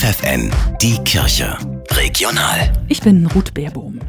[0.00, 1.58] FFN, die Kirche.
[1.90, 2.72] Regional.
[2.88, 4.00] Ich bin Ruth Baerbohm.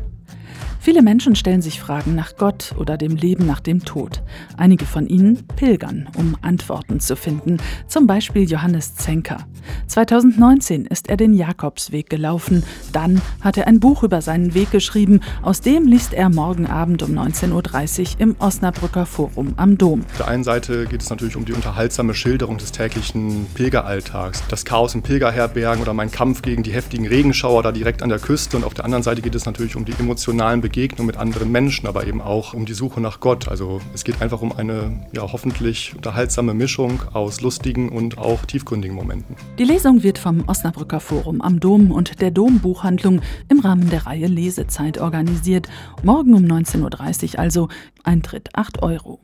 [0.84, 4.24] Viele Menschen stellen sich Fragen nach Gott oder dem Leben nach dem Tod.
[4.58, 7.58] Einige von ihnen pilgern, um Antworten zu finden.
[7.88, 9.46] Zum Beispiel Johannes Zenker.
[9.86, 12.64] 2019 ist er den Jakobsweg gelaufen.
[12.94, 15.20] Dann hat er ein Buch über seinen Weg geschrieben.
[15.44, 20.02] Aus dem liest er morgen Abend um 19.30 Uhr im Osnabrücker Forum am Dom.
[20.02, 24.42] Auf der einen Seite geht es natürlich um die unterhaltsame Schilderung des täglichen Pilgeralltags.
[24.50, 28.18] Das Chaos in Pilgerherbergen oder mein Kampf gegen die heftigen Regenschauer da direkt an der
[28.18, 28.58] Küste.
[28.58, 31.52] Und auf der anderen Seite geht es natürlich um die emotionalen Begegnungen Begegnung mit anderen
[31.52, 33.50] Menschen, aber eben auch um die Suche nach Gott.
[33.50, 38.96] Also es geht einfach um eine ja, hoffentlich unterhaltsame Mischung aus lustigen und auch tiefgründigen
[38.96, 39.36] Momenten.
[39.60, 44.28] Die Lesung wird vom Osnabrücker Forum am Dom und der Dombuchhandlung im Rahmen der Reihe
[44.28, 45.68] Lesezeit organisiert.
[46.04, 47.68] Morgen um 19.30 Uhr also
[48.06, 49.20] Eintritt 8 Euro.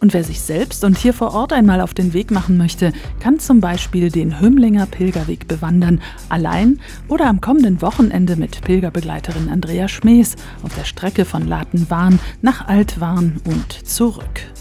[0.00, 3.38] Und wer sich selbst und hier vor Ort einmal auf den Weg machen möchte, kann
[3.38, 10.36] zum Beispiel den Hümlinger Pilgerweg bewandern, allein oder am kommenden Wochenende mit Pilgerbegleiterin Andrea Schmees
[10.62, 14.51] auf der Strecke von Latenwahn nach Altwahn und zurück.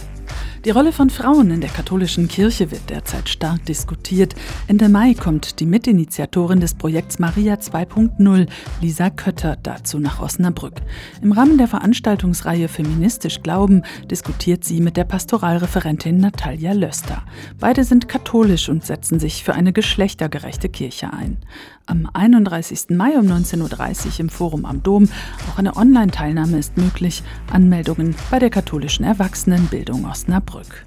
[0.63, 4.35] Die Rolle von Frauen in der katholischen Kirche wird derzeit stark diskutiert.
[4.67, 8.47] Ende Mai kommt die Mitinitiatorin des Projekts Maria 2.0,
[8.79, 10.75] Lisa Kötter, dazu nach Osnabrück.
[11.23, 17.23] Im Rahmen der Veranstaltungsreihe Feministisch Glauben diskutiert sie mit der Pastoralreferentin Natalia Löster.
[17.59, 21.37] Beide sind katholisch und setzen sich für eine geschlechtergerechte Kirche ein.
[21.85, 22.89] Am 31.
[22.89, 25.09] Mai um 19.30 Uhr im Forum am Dom.
[25.49, 27.23] Auch eine Online-Teilnahme ist möglich.
[27.51, 30.85] Anmeldungen bei der katholischen Erwachsenenbildung Osnabrück.